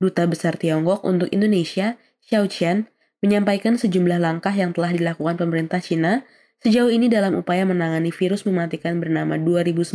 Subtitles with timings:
[0.00, 2.88] Duta Besar Tiongkok untuk Indonesia, Xiao Qian,
[3.20, 6.24] menyampaikan sejumlah langkah yang telah dilakukan pemerintah Cina
[6.64, 9.92] sejauh ini dalam upaya menangani virus mematikan bernama 2019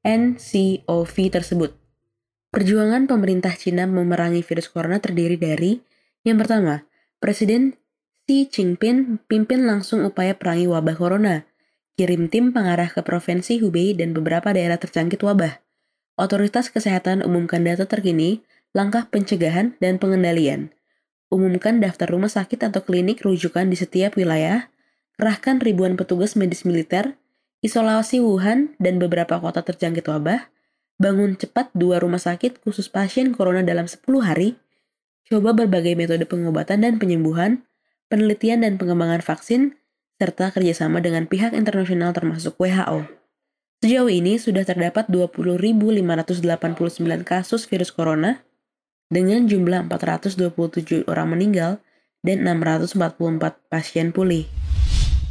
[0.00, 1.76] NCOV tersebut.
[2.48, 5.84] Perjuangan pemerintah Cina memerangi virus corona terdiri dari
[6.24, 6.88] yang pertama,
[7.20, 7.76] Presiden
[8.24, 11.49] Xi Jinping pimpin langsung upaya perangi wabah corona
[12.00, 15.60] kirim tim pengarah ke Provinsi Hubei dan beberapa daerah terjangkit wabah.
[16.16, 18.40] Otoritas Kesehatan umumkan data terkini,
[18.72, 20.72] langkah pencegahan dan pengendalian.
[21.28, 24.72] Umumkan daftar rumah sakit atau klinik rujukan di setiap wilayah,
[25.20, 27.20] kerahkan ribuan petugas medis militer,
[27.60, 30.48] isolasi Wuhan dan beberapa kota terjangkit wabah,
[30.96, 34.56] bangun cepat dua rumah sakit khusus pasien corona dalam 10 hari,
[35.28, 37.68] coba berbagai metode pengobatan dan penyembuhan,
[38.08, 39.76] penelitian dan pengembangan vaksin,
[40.20, 43.08] serta kerjasama dengan pihak internasional termasuk WHO.
[43.80, 48.44] Sejauh ini sudah terdapat 20.589 kasus virus corona
[49.08, 51.80] dengan jumlah 427 orang meninggal
[52.20, 54.44] dan 644 pasien pulih.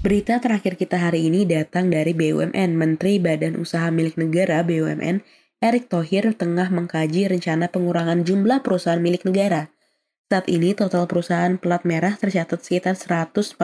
[0.02, 2.74] Berita terakhir kita hari ini datang dari BUMN.
[2.74, 5.22] Menteri Badan Usaha Milik Negara BUMN
[5.60, 9.68] Erick Thohir tengah mengkaji rencana pengurangan jumlah perusahaan milik negara
[10.30, 13.58] saat ini total perusahaan pelat merah tercatat sekitar 142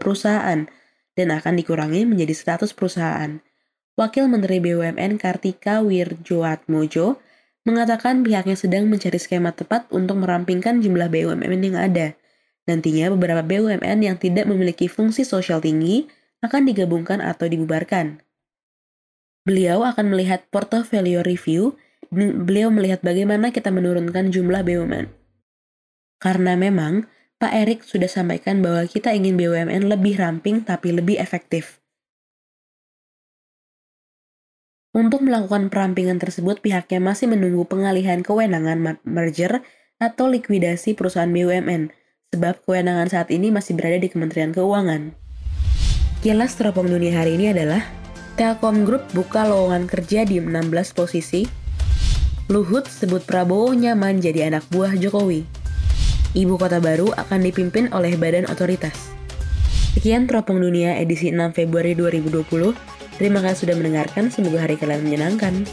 [0.00, 0.64] perusahaan
[1.12, 3.44] dan akan dikurangi menjadi 100 perusahaan.
[4.00, 7.20] Wakil Menteri BUMN Kartika Wirjoatmojo
[7.68, 12.16] mengatakan pihaknya sedang mencari skema tepat untuk merampingkan jumlah BUMN yang ada.
[12.64, 16.08] Nantinya beberapa BUMN yang tidak memiliki fungsi sosial tinggi
[16.40, 18.24] akan digabungkan atau dibubarkan.
[19.44, 21.76] Beliau akan melihat portfolio review
[22.08, 25.25] beliau melihat bagaimana kita menurunkan jumlah BUMN
[26.16, 27.06] karena memang
[27.36, 31.84] Pak Erik sudah sampaikan bahwa kita ingin BUMN lebih ramping tapi lebih efektif.
[34.96, 39.60] Untuk melakukan perampingan tersebut, pihaknya masih menunggu pengalihan kewenangan merger
[40.00, 41.92] atau likuidasi perusahaan BUMN,
[42.32, 45.12] sebab kewenangan saat ini masih berada di Kementerian Keuangan.
[46.24, 47.84] Kilas teropong dunia hari ini adalah
[48.40, 51.44] Telkom Group buka lowongan kerja di 16 posisi.
[52.48, 55.65] Luhut sebut Prabowo nyaman jadi anak buah Jokowi.
[56.36, 58.92] Ibu kota baru akan dipimpin oleh badan otoritas.
[59.96, 62.76] Sekian Teropong Dunia edisi 6 Februari 2020.
[63.16, 65.64] Terima kasih sudah mendengarkan, semoga hari kalian menyenangkan.